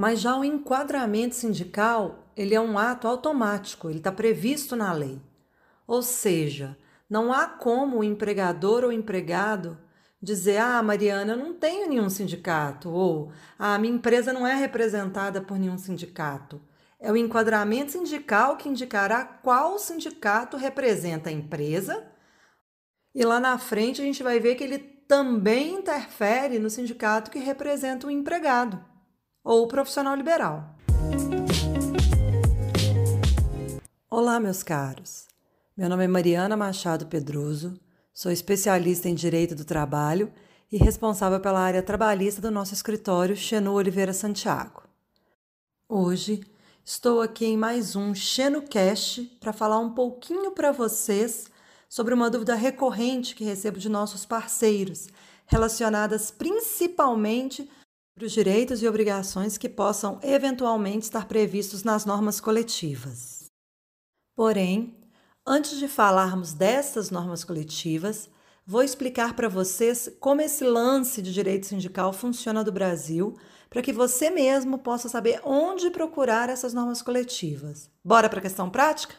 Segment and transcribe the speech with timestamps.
[0.00, 5.20] Mas já o enquadramento sindical, ele é um ato automático, ele está previsto na lei.
[5.88, 6.78] Ou seja,
[7.10, 9.76] não há como o empregador ou empregado
[10.22, 14.54] dizer: Ah, Mariana, eu não tenho nenhum sindicato, ou a ah, minha empresa não é
[14.54, 16.62] representada por nenhum sindicato.
[17.00, 22.06] É o enquadramento sindical que indicará qual sindicato representa a empresa.
[23.12, 27.40] E lá na frente a gente vai ver que ele também interfere no sindicato que
[27.40, 28.87] representa o empregado
[29.48, 30.76] ou profissional liberal.
[34.10, 35.26] Olá, meus caros.
[35.74, 37.80] Meu nome é Mariana Machado Pedroso,
[38.12, 40.30] sou especialista em Direito do Trabalho
[40.70, 44.82] e responsável pela área trabalhista do nosso escritório Xenu Oliveira Santiago.
[45.88, 46.44] Hoje
[46.84, 51.46] estou aqui em mais um XenoCast para falar um pouquinho para vocês
[51.88, 55.08] sobre uma dúvida recorrente que recebo de nossos parceiros,
[55.46, 57.66] relacionadas principalmente
[58.18, 63.46] para os direitos e obrigações que possam eventualmente estar previstos nas normas coletivas.
[64.36, 64.98] Porém,
[65.50, 68.28] Antes de falarmos dessas normas coletivas,
[68.66, 73.34] vou explicar para vocês como esse lance de direito sindical funciona no Brasil,
[73.70, 77.88] para que você mesmo possa saber onde procurar essas normas coletivas.
[78.04, 79.14] Bora para a questão prática?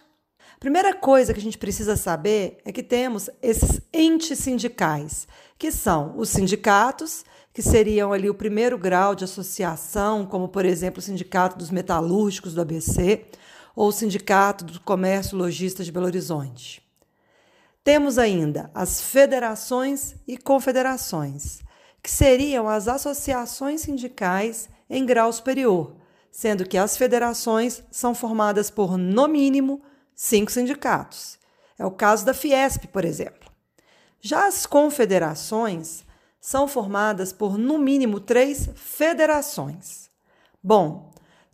[0.59, 6.16] Primeira coisa que a gente precisa saber é que temos esses entes sindicais, que são
[6.16, 11.58] os sindicatos, que seriam ali o primeiro grau de associação, como por exemplo o Sindicato
[11.58, 13.25] dos Metalúrgicos do ABC,
[13.75, 16.81] ou o Sindicato do Comércio Logista de Belo Horizonte.
[17.83, 21.59] Temos ainda as federações e confederações,
[22.03, 25.95] que seriam as associações sindicais em grau superior,
[26.31, 29.81] sendo que as federações são formadas por, no mínimo,
[30.16, 31.39] cinco sindicatos.
[31.78, 33.50] É o caso da Fiesp, por exemplo.
[34.22, 36.06] Já as confederações
[36.39, 40.09] são formadas por, no mínimo, três federações.
[40.63, 41.11] Bom,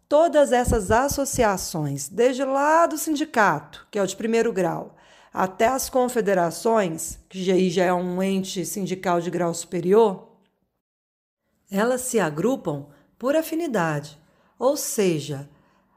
[0.07, 4.95] todas essas associações, desde lá do sindicato, que é o de primeiro grau,
[5.33, 10.29] até as confederações, que aí já é um ente sindical de grau superior,
[11.69, 12.87] elas se agrupam
[13.17, 14.17] por afinidade,
[14.57, 15.49] ou seja,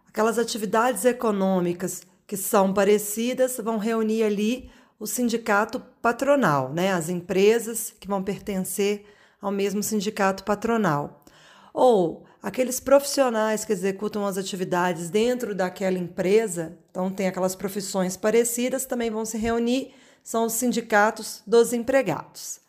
[0.06, 6.92] aquelas atividades econômicas que são parecidas vão reunir ali o sindicato patronal, né?
[6.92, 9.06] as empresas que vão pertencer
[9.40, 11.24] ao mesmo sindicato patronal.
[11.72, 18.86] Ou aqueles profissionais que executam as atividades dentro daquela empresa, então tem aquelas profissões parecidas,
[18.86, 22.60] também vão se reunir, são os sindicatos dos empregados.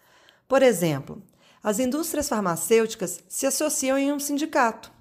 [0.48, 1.22] Por exemplo,
[1.64, 4.92] as indústrias farmacêuticas se associam em um sindicato.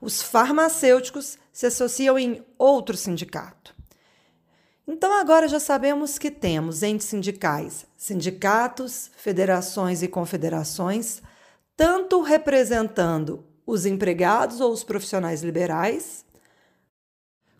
[0.00, 3.71] Os farmacêuticos se associam em outro sindicato.
[4.86, 11.22] Então agora já sabemos que temos entes sindicais, sindicatos, federações e confederações,
[11.76, 16.24] tanto representando os empregados ou os profissionais liberais,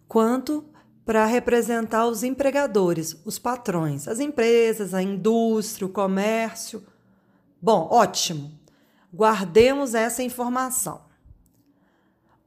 [0.08, 0.64] quanto
[1.04, 6.84] para representar os empregadores, os patrões, as empresas, a indústria, o comércio.
[7.60, 8.52] Bom, ótimo.
[9.14, 11.02] Guardemos essa informação.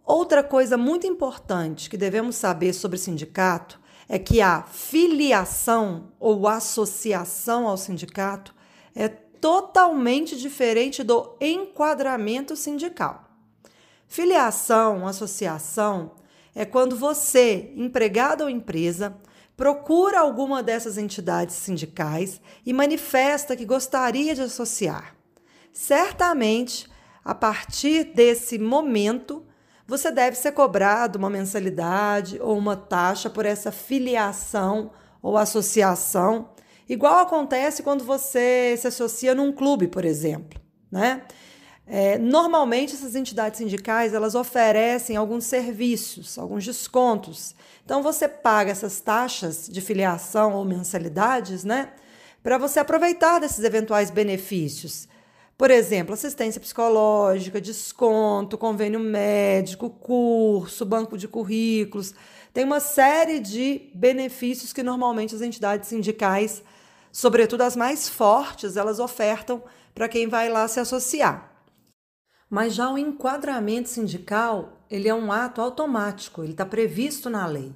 [0.03, 7.67] Outra coisa muito importante que devemos saber sobre sindicato é que a filiação ou associação
[7.67, 8.53] ao sindicato
[8.95, 13.29] é totalmente diferente do enquadramento sindical.
[14.07, 16.11] Filiação, associação,
[16.53, 19.17] é quando você, empregado ou empresa,
[19.57, 25.15] procura alguma dessas entidades sindicais e manifesta que gostaria de associar.
[25.71, 26.89] Certamente,
[27.23, 29.45] a partir desse momento,
[29.87, 34.91] você deve ser cobrado uma mensalidade ou uma taxa por essa filiação
[35.21, 36.49] ou associação,
[36.87, 40.59] igual acontece quando você se associa num clube, por exemplo,
[40.91, 41.23] né?
[41.87, 47.55] É, normalmente essas entidades sindicais elas oferecem alguns serviços, alguns descontos.
[47.83, 51.91] Então você paga essas taxas de filiação ou mensalidades, né,
[52.41, 55.07] para você aproveitar desses eventuais benefícios.
[55.57, 62.13] Por exemplo, assistência psicológica, desconto, convênio médico, curso, banco de currículos.
[62.53, 66.61] Tem uma série de benefícios que normalmente as entidades sindicais,
[67.09, 69.63] sobretudo as mais fortes, elas ofertam
[69.93, 71.53] para quem vai lá se associar.
[72.49, 77.73] Mas já o enquadramento sindical, ele é um ato automático, ele está previsto na lei.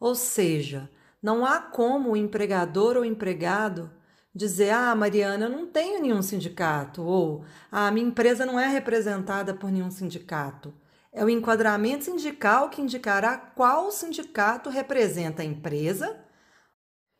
[0.00, 0.90] Ou seja,
[1.22, 3.90] não há como o empregador ou empregado
[4.34, 8.66] dizer: Ah, Mariana, eu não tenho nenhum sindicato, ou a ah, minha empresa não é
[8.66, 10.74] representada por nenhum sindicato.
[11.12, 16.18] É o enquadramento sindical que indicará qual sindicato representa a empresa.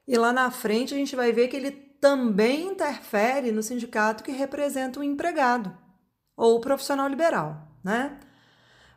[0.06, 4.32] E lá na frente a gente vai ver que ele também interfere no sindicato que
[4.32, 5.74] representa o empregado
[6.36, 8.18] ou o profissional liberal, né?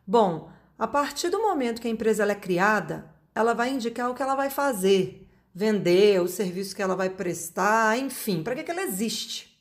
[0.06, 4.22] Bom, a partir do momento que a empresa é criada, ela vai indicar o que
[4.22, 5.27] ela vai fazer,
[5.58, 9.60] vender, o serviço que ela vai prestar, enfim, para que, que ela existe.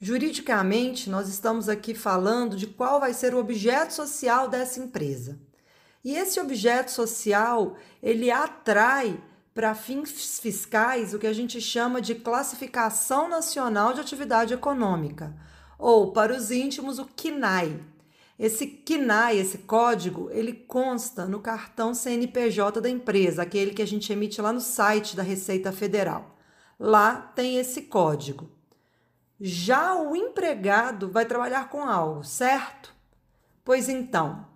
[0.00, 5.38] Juridicamente, nós estamos aqui falando de qual vai ser o objeto social dessa empresa.
[6.02, 9.22] E esse objeto social, ele atrai
[9.52, 15.36] para fins fiscais o que a gente chama de classificação nacional de atividade econômica,
[15.78, 17.78] ou para os íntimos o CNAE.
[18.38, 24.12] Esse CNAE, esse código, ele consta no cartão CNPJ da empresa, aquele que a gente
[24.12, 26.36] emite lá no site da Receita Federal.
[26.78, 28.50] Lá tem esse código.
[29.40, 32.94] Já o empregado vai trabalhar com algo, certo?
[33.64, 34.46] Pois então,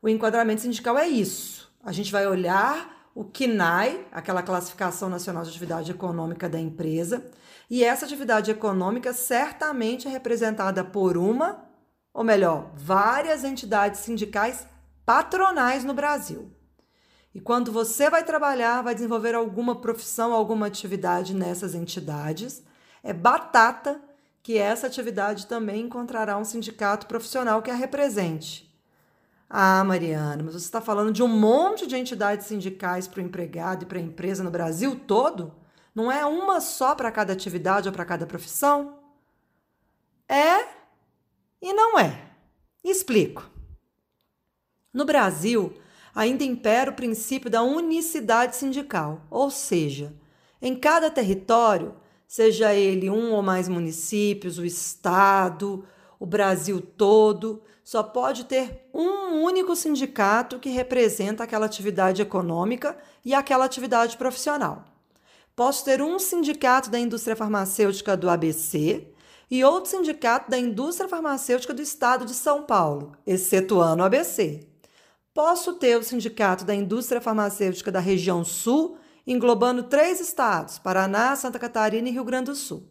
[0.00, 1.70] o enquadramento sindical é isso.
[1.84, 7.24] A gente vai olhar o CNAE, aquela classificação nacional de atividade econômica da empresa,
[7.68, 11.65] e essa atividade econômica certamente é representada por uma,
[12.16, 14.66] ou melhor, várias entidades sindicais
[15.04, 16.50] patronais no Brasil.
[17.34, 22.62] E quando você vai trabalhar, vai desenvolver alguma profissão, alguma atividade nessas entidades,
[23.04, 24.00] é batata
[24.42, 28.74] que essa atividade também encontrará um sindicato profissional que a represente.
[29.50, 33.82] Ah, Mariana, mas você está falando de um monte de entidades sindicais para o empregado
[33.82, 35.52] e para a empresa no Brasil todo?
[35.94, 39.00] Não é uma só para cada atividade ou para cada profissão?
[40.26, 40.75] É
[41.60, 42.30] e não é.
[42.84, 43.48] Explico.
[44.92, 45.74] No Brasil,
[46.14, 50.14] ainda impera o princípio da unicidade sindical, ou seja,
[50.62, 51.94] em cada território,
[52.26, 55.84] seja ele um ou mais municípios, o estado,
[56.18, 63.34] o Brasil todo, só pode ter um único sindicato que representa aquela atividade econômica e
[63.34, 64.84] aquela atividade profissional.
[65.54, 69.06] Posso ter um sindicato da indústria farmacêutica do ABC
[69.50, 74.66] e outro sindicato da indústria farmacêutica do estado de São Paulo, excetuando o ABC.
[75.32, 81.58] Posso ter o sindicato da indústria farmacêutica da região sul, englobando três estados: Paraná, Santa
[81.58, 82.88] Catarina e Rio Grande do Sul.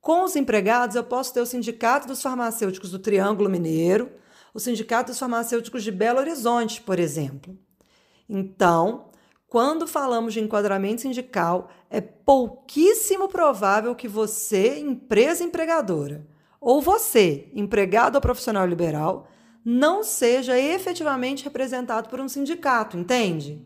[0.00, 4.12] Com os empregados, eu posso ter o Sindicato dos Farmacêuticos do Triângulo Mineiro,
[4.54, 7.58] o Sindicato dos Farmacêuticos de Belo Horizonte, por exemplo.
[8.28, 9.05] Então,
[9.48, 16.26] quando falamos de enquadramento sindical, é pouquíssimo provável que você, empresa empregadora,
[16.60, 19.28] ou você, empregado ou profissional liberal,
[19.64, 23.64] não seja efetivamente representado por um sindicato, entende?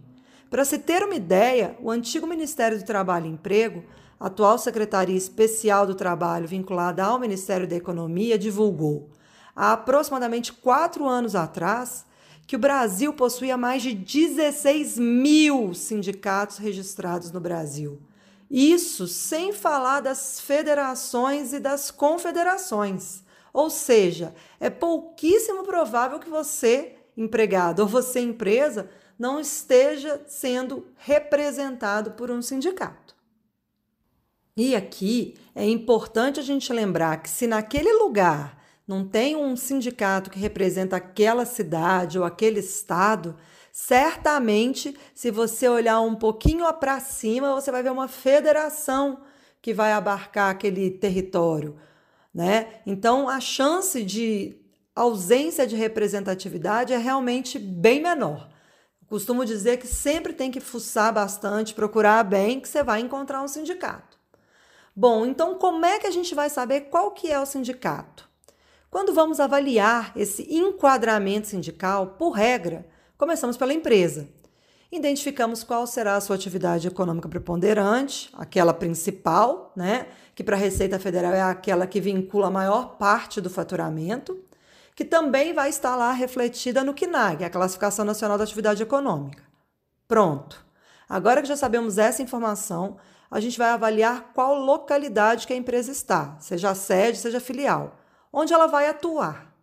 [0.51, 3.85] Para se ter uma ideia, o antigo Ministério do Trabalho e Emprego
[4.19, 9.09] atual Secretaria Especial do Trabalho, vinculada ao Ministério da Economia, divulgou,
[9.57, 12.05] há aproximadamente quatro anos atrás,
[12.51, 18.03] que o Brasil possuía mais de 16 mil sindicatos registrados no Brasil.
[18.51, 23.23] Isso sem falar das federações e das confederações.
[23.53, 32.11] Ou seja, é pouquíssimo provável que você, empregado ou você, empresa, não esteja sendo representado
[32.15, 33.15] por um sindicato.
[34.57, 38.60] E aqui é importante a gente lembrar que se naquele lugar
[38.91, 43.37] não tem um sindicato que representa aquela cidade ou aquele estado,
[43.71, 49.21] certamente, se você olhar um pouquinho para cima, você vai ver uma federação
[49.63, 51.77] que vai abarcar aquele território,
[52.35, 52.81] né?
[52.85, 54.57] Então, a chance de
[54.93, 58.51] ausência de representatividade é realmente bem menor.
[59.07, 63.49] costumo dizer que sempre tem que fuçar bastante, procurar bem, que você vai encontrar um
[63.49, 64.19] sindicato.
[64.97, 68.30] Bom, então como é que a gente vai saber qual que é o sindicato?
[68.91, 72.85] Quando vamos avaliar esse enquadramento sindical, por regra,
[73.17, 74.29] começamos pela empresa.
[74.91, 80.99] Identificamos qual será a sua atividade econômica preponderante, aquela principal, né, que para a Receita
[80.99, 84.43] Federal é aquela que vincula a maior parte do faturamento,
[84.97, 89.45] que também vai estar lá refletida no CNAG, a Classificação Nacional da Atividade Econômica.
[90.09, 90.67] Pronto.
[91.09, 92.97] Agora que já sabemos essa informação,
[93.31, 98.00] a gente vai avaliar qual localidade que a empresa está, seja sede, seja filial,
[98.33, 99.55] onde ela vai atuar.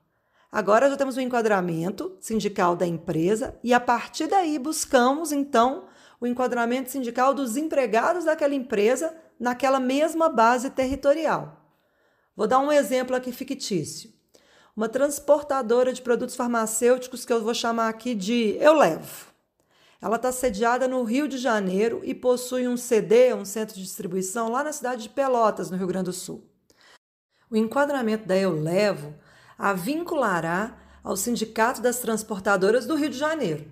[0.52, 5.86] Agora já temos o enquadramento sindical da empresa e a partir daí buscamos então
[6.20, 11.64] o enquadramento sindical dos empregados daquela empresa naquela mesma base territorial.
[12.36, 14.12] Vou dar um exemplo aqui fictício.
[14.76, 19.28] Uma transportadora de produtos farmacêuticos que eu vou chamar aqui de Eu Levo.
[20.00, 24.50] Ela está sediada no Rio de Janeiro e possui um CD, um centro de distribuição,
[24.50, 26.44] lá na cidade de Pelotas, no Rio Grande do Sul.
[27.50, 29.16] O enquadramento da Eu Levo
[29.58, 33.66] a vinculará ao Sindicato das Transportadoras do Rio de Janeiro.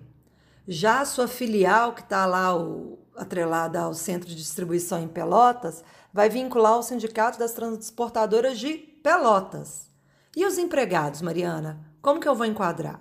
[0.66, 5.84] Já a sua filial, que está lá o, atrelada ao centro de distribuição em Pelotas,
[6.10, 9.90] vai vincular ao Sindicato das Transportadoras de Pelotas.
[10.34, 11.78] E os empregados, Mariana?
[12.00, 13.00] Como que eu vou enquadrar?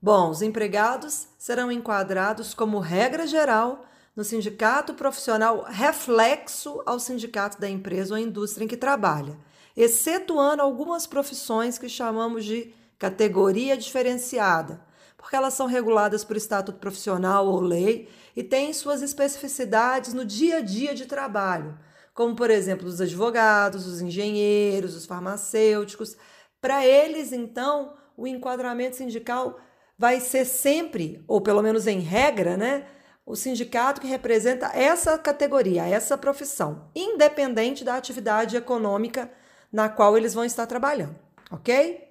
[0.00, 3.84] Bom, os empregados serão enquadrados como regra geral
[4.16, 9.38] no sindicato profissional reflexo ao sindicato da empresa ou indústria em que trabalha,
[9.78, 14.84] excetuando algumas profissões que chamamos de categoria diferenciada,
[15.16, 20.56] porque elas são reguladas por estatuto profissional ou lei e têm suas especificidades no dia
[20.56, 21.78] a dia de trabalho,
[22.12, 26.16] como por exemplo os advogados, os engenheiros, os farmacêuticos.
[26.60, 29.60] Para eles, então, o enquadramento sindical
[29.96, 32.84] vai ser sempre, ou pelo menos em regra, né,
[33.24, 39.30] o sindicato que representa essa categoria, essa profissão, independente da atividade econômica
[39.72, 41.16] na qual eles vão estar trabalhando,
[41.50, 42.08] ok?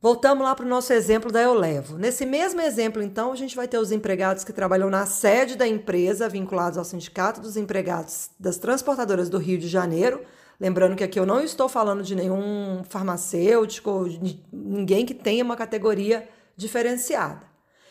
[0.00, 1.98] Voltamos lá para o nosso exemplo da Eu Levo.
[1.98, 5.66] Nesse mesmo exemplo, então, a gente vai ter os empregados que trabalham na sede da
[5.66, 10.22] empresa, vinculados ao Sindicato dos Empregados das Transportadoras do Rio de Janeiro.
[10.60, 15.56] Lembrando que aqui eu não estou falando de nenhum farmacêutico, de ninguém que tenha uma
[15.56, 17.42] categoria diferenciada.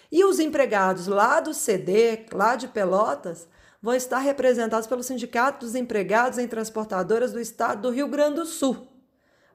[0.10, 3.50] E os empregados lá do CD, lá de Pelotas,
[3.82, 8.46] vão estar representados pelo Sindicato dos Empregados em Transportadoras do Estado do Rio Grande do
[8.46, 8.88] Sul.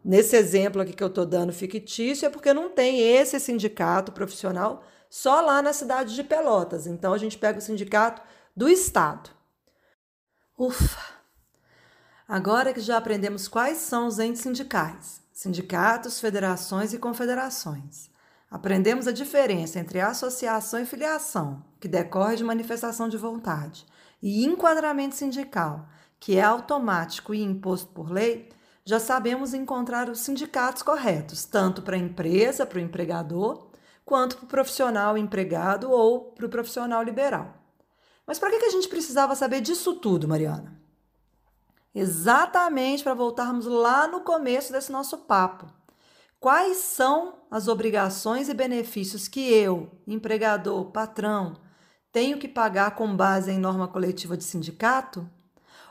[0.04, 4.82] Nesse exemplo aqui que eu estou dando fictício, é porque não tem esse sindicato profissional
[5.08, 6.86] só lá na cidade de Pelotas.
[6.86, 8.22] Então a gente pega o sindicato
[8.56, 9.30] do Estado.
[10.58, 11.22] Ufa!
[12.26, 18.10] Agora que já aprendemos quais são os entes sindicais, sindicatos, federações e confederações.
[18.50, 23.86] Aprendemos a diferença entre associação e filiação, que decorre de manifestação de vontade,
[24.22, 25.88] e enquadramento sindical,
[26.20, 28.48] que é automático e imposto por lei
[28.84, 33.68] já sabemos encontrar os sindicatos corretos, tanto para a empresa, para o empregador,
[34.04, 37.54] quanto para o profissional empregado ou para o profissional liberal.
[38.26, 40.80] Mas para que a gente precisava saber disso tudo, Mariana?
[41.94, 45.66] Exatamente para voltarmos lá no começo desse nosso papo.
[46.40, 51.54] Quais são as obrigações e benefícios que eu, empregador, patrão,
[52.12, 55.28] tenho que pagar com base em norma coletiva de sindicato?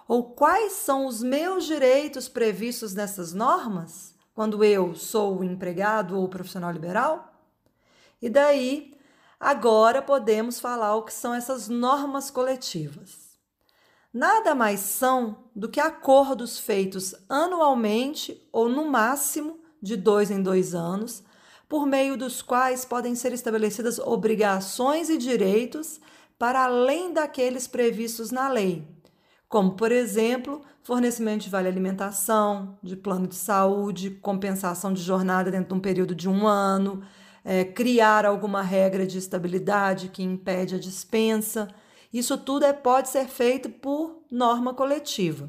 [0.08, 6.72] Ou quais são os meus direitos previstos nessas normas quando eu sou empregado ou profissional
[6.72, 7.34] liberal?
[8.22, 8.94] E daí,
[9.40, 13.32] agora podemos falar o que são essas normas coletivas.
[14.14, 20.76] Nada mais são do que acordos feitos anualmente ou no máximo de dois em dois
[20.76, 21.24] anos,
[21.68, 26.02] por meio dos quais podem ser estabelecidas obrigações e direitos
[26.42, 28.84] para além daqueles previstos na lei,
[29.48, 35.68] como, por exemplo, fornecimento de vale alimentação, de plano de saúde, compensação de jornada dentro
[35.68, 37.04] de um período de um ano,
[37.46, 41.68] é, criar alguma regra de estabilidade que impede a dispensa.
[42.12, 45.48] Isso tudo é, pode ser feito por norma coletiva.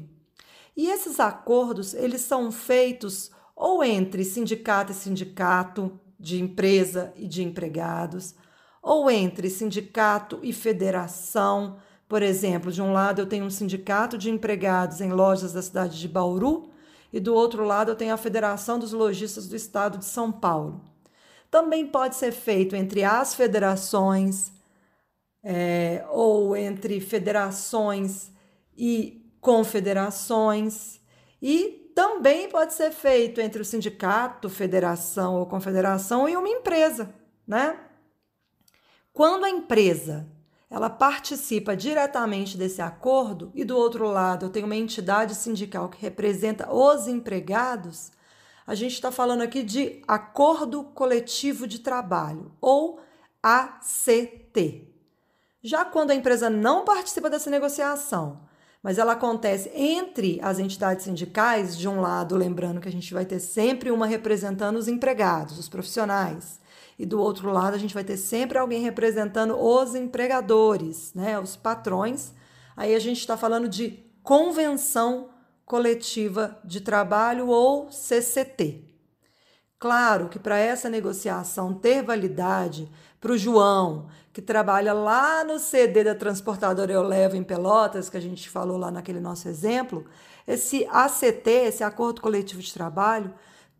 [0.77, 7.41] E esses acordos, eles são feitos ou entre sindicato e sindicato, de empresa e de
[7.43, 8.35] empregados,
[8.83, 14.29] ou entre sindicato e federação, por exemplo, de um lado eu tenho um sindicato de
[14.29, 16.69] empregados em lojas da cidade de Bauru
[17.11, 20.83] e do outro lado eu tenho a Federação dos Lojistas do Estado de São Paulo.
[21.49, 24.51] Também pode ser feito entre as federações
[25.41, 28.31] é, ou entre federações
[28.77, 30.99] e confederações
[31.41, 37.13] e também pode ser feito entre o sindicato, federação ou confederação e uma empresa,
[37.47, 37.77] né?
[39.13, 40.27] Quando a empresa
[40.71, 46.01] ela participa diretamente desse acordo e do outro lado eu tenho uma entidade sindical que
[46.01, 48.11] representa os empregados,
[48.65, 52.99] a gente está falando aqui de Acordo Coletivo de Trabalho, ou
[53.43, 54.87] ACT.
[55.61, 58.41] Já quando a empresa não participa dessa negociação,
[58.81, 63.25] mas ela acontece entre as entidades sindicais, de um lado, lembrando que a gente vai
[63.25, 66.59] ter sempre uma representando os empregados, os profissionais,
[67.03, 71.57] e do outro lado a gente vai ter sempre alguém representando os empregadores, né, os
[71.57, 72.31] patrões.
[72.77, 75.29] Aí a gente está falando de convenção
[75.65, 78.85] coletiva de trabalho ou CCT.
[79.77, 86.05] Claro que para essa negociação ter validade, para o João, que trabalha lá no CD
[86.05, 90.05] da transportadora Eu Levo em Pelotas, que a gente falou lá naquele nosso exemplo,
[90.47, 93.33] esse ACT, esse Acordo Coletivo de Trabalho,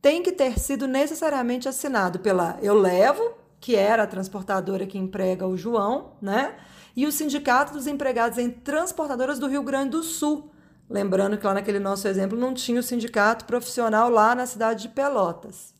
[0.04, 5.48] tem que ter sido necessariamente assinado pela Eu Levo, que era a transportadora que emprega
[5.48, 6.56] o João, né?
[6.94, 10.52] E o Sindicato dos Empregados em Transportadoras do Rio Grande do Sul.
[10.90, 14.90] Lembrando que lá naquele nosso exemplo não tinha o sindicato profissional lá na cidade de
[14.90, 15.74] Pelotas.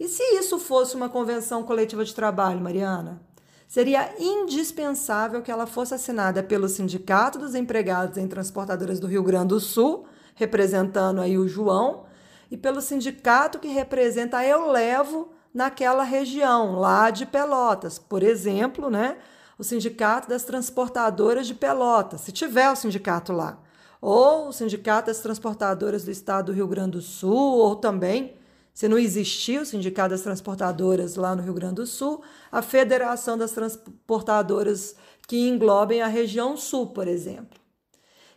[0.00, 3.20] E se isso fosse uma convenção coletiva de trabalho, Mariana?
[3.68, 9.48] Seria indispensável que ela fosse assinada pelo Sindicato dos Empregados em Transportadoras do Rio Grande
[9.48, 12.07] do Sul, representando aí o João,
[12.50, 17.98] e pelo sindicato que representa Eu Levo naquela região, lá de Pelotas.
[17.98, 19.16] Por exemplo, né,
[19.58, 23.58] o Sindicato das Transportadoras de Pelotas, se tiver o sindicato lá.
[24.00, 28.36] Ou o Sindicato das Transportadoras do Estado do Rio Grande do Sul, ou também,
[28.72, 33.36] se não existir o Sindicato das Transportadoras lá no Rio Grande do Sul, a Federação
[33.36, 34.94] das Transportadoras
[35.26, 37.57] que englobem a região sul, por exemplo.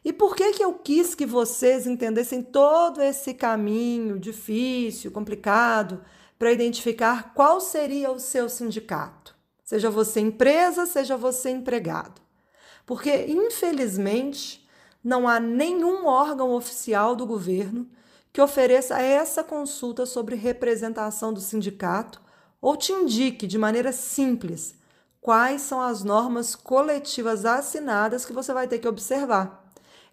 [0.04, 6.04] E por que, que eu quis que vocês entendessem todo esse caminho difícil, complicado,
[6.40, 9.36] para identificar qual seria o seu sindicato?
[9.64, 12.20] Seja você empresa, seja você empregado.
[12.86, 14.68] Porque, infelizmente,
[15.04, 17.88] não há nenhum órgão oficial do governo
[18.34, 22.22] que ofereça essa consulta sobre representação do sindicato
[22.60, 24.76] ou te indique de maneira simples
[25.20, 29.61] quais são as normas coletivas assinadas que você vai ter que observar.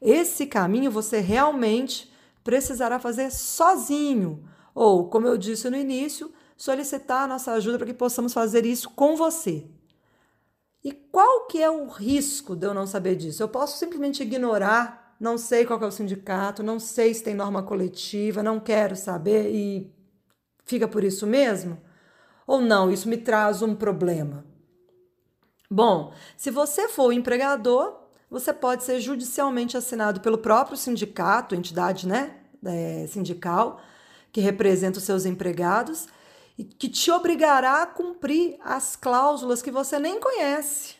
[0.01, 2.13] Esse caminho você realmente
[2.45, 7.95] precisará fazer sozinho, ou, como eu disse no início, solicitar a nossa ajuda para que
[7.95, 9.67] possamos fazer isso com você.
[10.83, 13.43] E qual que é o risco de eu não saber disso?
[13.43, 17.63] Eu posso simplesmente ignorar, não sei qual é o sindicato, não sei se tem norma
[17.63, 19.93] coletiva, não quero saber e
[20.65, 21.81] fica por isso mesmo?
[22.47, 24.47] Ou não, isso me traz um problema?
[25.71, 32.07] Bom, se você for o empregador, você pode ser judicialmente assinado pelo próprio sindicato, entidade
[32.07, 33.81] né, é, sindical,
[34.31, 36.07] que representa os seus empregados,
[36.59, 40.97] e que te obrigará a cumprir as cláusulas que você nem conhece.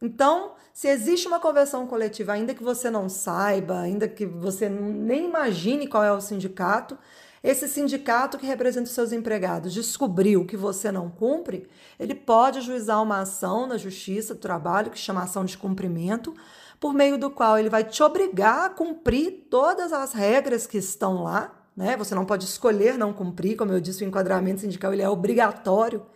[0.00, 5.24] Então, se existe uma convenção coletiva, ainda que você não saiba, ainda que você nem
[5.24, 6.98] imagine qual é o sindicato,
[7.44, 11.68] esse sindicato que representa os seus empregados descobriu que você não cumpre,
[12.00, 16.34] ele pode ajuizar uma ação na Justiça do Trabalho, que chama ação de cumprimento,
[16.80, 21.22] por meio do qual ele vai te obrigar a cumprir todas as regras que estão
[21.22, 21.54] lá.
[21.76, 21.98] Né?
[21.98, 26.06] Você não pode escolher não cumprir, como eu disse, o enquadramento sindical ele é obrigatório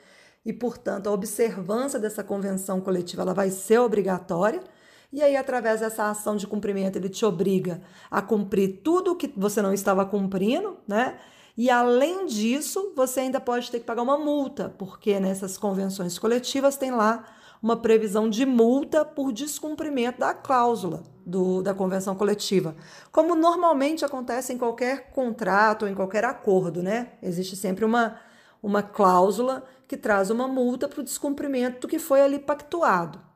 [0.46, 4.62] e, portanto, a observância dessa convenção coletiva ela vai ser obrigatória.
[5.12, 9.32] E aí, através dessa ação de cumprimento, ele te obriga a cumprir tudo o que
[9.36, 11.18] você não estava cumprindo, né?
[11.56, 16.76] E além disso, você ainda pode ter que pagar uma multa, porque nessas convenções coletivas
[16.76, 17.24] tem lá
[17.62, 22.76] uma previsão de multa por descumprimento da cláusula do, da convenção coletiva,
[23.10, 27.12] como normalmente acontece em qualquer contrato ou em qualquer acordo, né?
[27.22, 28.20] Existe sempre uma,
[28.62, 33.27] uma cláusula que traz uma multa para o descumprimento do que foi ali pactuado.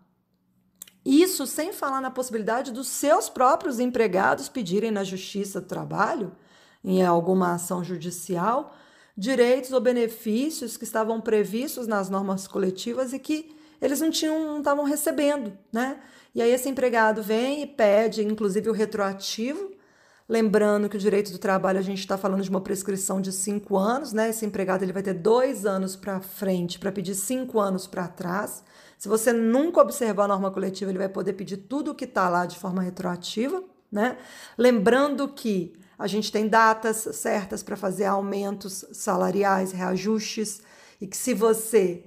[1.05, 6.33] Isso sem falar na possibilidade dos seus próprios empregados pedirem na Justiça do Trabalho,
[6.85, 8.75] em alguma ação judicial,
[9.17, 14.59] direitos ou benefícios que estavam previstos nas normas coletivas e que eles não tinham, não
[14.59, 16.01] estavam recebendo, né?
[16.35, 19.73] E aí esse empregado vem e pede, inclusive, o retroativo,
[20.29, 23.77] lembrando que o direito do trabalho a gente está falando de uma prescrição de cinco
[23.77, 24.31] anos, né?
[24.31, 28.63] Esse empregado ele vai ter dois anos para frente para pedir cinco anos para trás.
[29.03, 32.29] Se você nunca observar a norma coletiva, ele vai poder pedir tudo o que está
[32.29, 33.61] lá de forma retroativa,
[33.91, 34.17] né?
[34.57, 40.63] Lembrando que a gente tem datas certas para fazer aumentos salariais, reajustes,
[41.01, 42.05] e que se você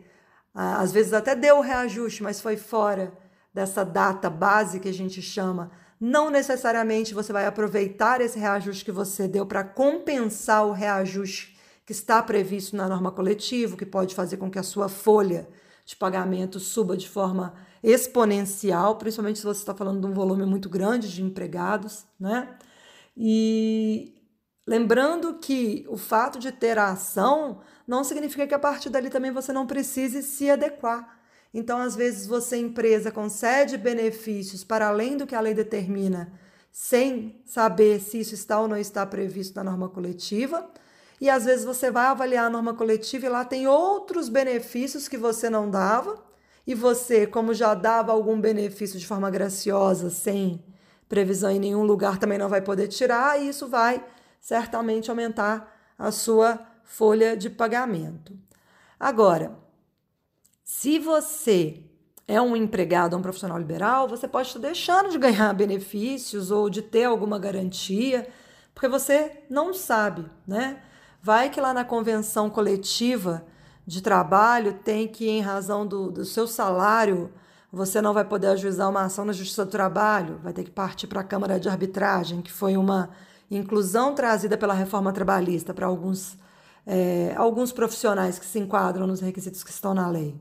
[0.54, 3.12] às vezes até deu o reajuste, mas foi fora
[3.54, 8.92] dessa data base que a gente chama, não necessariamente você vai aproveitar esse reajuste que
[8.94, 14.38] você deu para compensar o reajuste que está previsto na norma coletiva, que pode fazer
[14.38, 15.46] com que a sua folha
[15.86, 20.68] de pagamento suba de forma exponencial, principalmente se você está falando de um volume muito
[20.68, 22.58] grande de empregados, né?
[23.16, 24.16] E
[24.68, 29.32] lembrando que o fato de ter a ação não significa que a partir dali também
[29.32, 31.20] você não precise se adequar.
[31.54, 36.34] Então, às vezes, você, empresa, concede benefícios para além do que a lei determina,
[36.70, 40.70] sem saber se isso está ou não está previsto na norma coletiva.
[41.20, 45.18] E às vezes você vai avaliar a norma coletiva e lá tem outros benefícios que
[45.18, 46.24] você não dava,
[46.68, 50.64] e você, como já dava algum benefício de forma graciosa, sem
[51.08, 54.04] previsão em nenhum lugar, também não vai poder tirar, e isso vai
[54.42, 58.38] certamente aumentar a sua folha de pagamento.
[59.00, 59.58] Agora,
[60.64, 61.84] se você
[62.28, 66.82] é um empregado, um profissional liberal, você pode estar deixando de ganhar benefícios ou de
[66.82, 68.28] ter alguma garantia,
[68.74, 70.82] porque você não sabe, né?
[71.26, 73.44] Vai que lá na convenção coletiva
[73.84, 77.34] de trabalho tem que, em razão do, do seu salário,
[77.72, 81.08] você não vai poder ajuizar uma ação na Justiça do Trabalho, vai ter que partir
[81.08, 83.10] para a Câmara de Arbitragem, que foi uma
[83.50, 86.38] inclusão trazida pela reforma trabalhista para alguns,
[86.86, 90.40] é, alguns profissionais que se enquadram nos requisitos que estão na lei.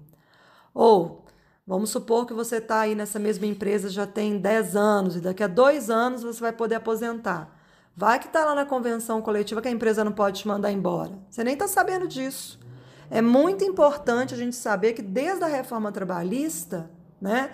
[0.74, 1.24] Ou,
[1.66, 5.42] vamos supor que você está aí nessa mesma empresa já tem 10 anos e daqui
[5.42, 7.53] a dois anos você vai poder aposentar.
[7.96, 11.12] Vai que está lá na convenção coletiva que a empresa não pode te mandar embora.
[11.30, 12.58] Você nem está sabendo disso.
[13.10, 17.52] é muito importante a gente saber que desde a reforma trabalhista, né,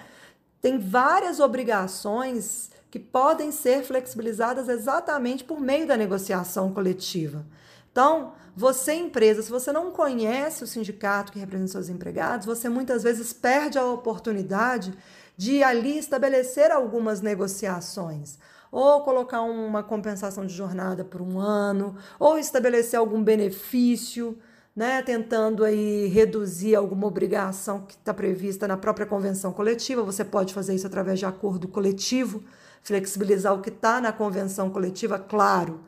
[0.60, 7.44] tem várias obrigações que podem ser flexibilizadas exatamente por meio da negociação coletiva.
[7.90, 13.02] Então, você, empresa, se você não conhece o sindicato que representa seus empregados, você muitas
[13.02, 14.96] vezes perde a oportunidade
[15.36, 18.38] de ali estabelecer algumas negociações,
[18.70, 24.38] ou colocar uma compensação de jornada por um ano, ou estabelecer algum benefício,
[24.74, 30.02] né, tentando aí reduzir alguma obrigação que está prevista na própria convenção coletiva.
[30.02, 32.42] Você pode fazer isso através de acordo coletivo,
[32.82, 35.80] flexibilizar o que está na convenção coletiva, claro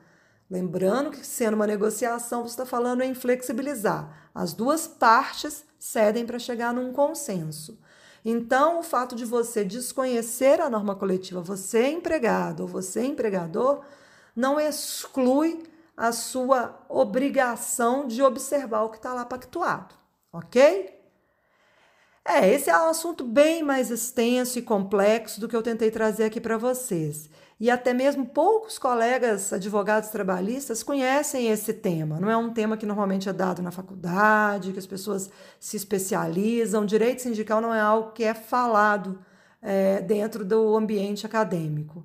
[0.53, 4.29] Lembrando que, sendo uma negociação, você está falando em flexibilizar.
[4.35, 7.79] As duas partes cedem para chegar num consenso.
[8.25, 13.07] Então, o fato de você desconhecer a norma coletiva, você é empregado ou você é
[13.07, 13.83] empregador,
[14.35, 15.63] não exclui
[15.97, 19.95] a sua obrigação de observar o que está lá pactuado,
[20.33, 21.03] ok?
[22.25, 26.25] É, esse é um assunto bem mais extenso e complexo do que eu tentei trazer
[26.25, 27.29] aqui para vocês.
[27.61, 32.19] E até mesmo poucos colegas advogados trabalhistas conhecem esse tema.
[32.19, 36.85] Não é um tema que normalmente é dado na faculdade, que as pessoas se especializam.
[36.85, 39.19] Direito sindical não é algo que é falado
[39.61, 42.05] é, dentro do ambiente acadêmico.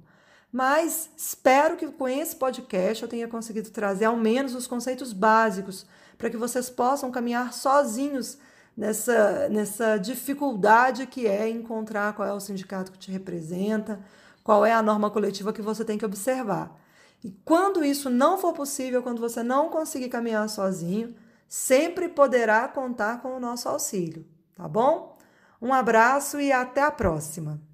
[0.52, 5.86] Mas espero que com esse podcast eu tenha conseguido trazer ao menos os conceitos básicos
[6.18, 8.38] para que vocês possam caminhar sozinhos
[8.76, 14.00] nessa, nessa dificuldade que é encontrar qual é o sindicato que te representa,
[14.48, 16.74] qual é a norma coletiva que você tem que observar.
[17.22, 21.14] E quando isso não for possível, quando você não conseguir caminhar sozinho,
[21.50, 25.18] sempre poderá contar com o nosso auxílio, tá bom?
[25.62, 27.67] Um abraço e até a próxima!